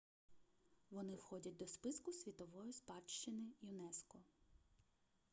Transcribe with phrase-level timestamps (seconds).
[0.91, 4.19] вони входять до списку світової спадщини юнеско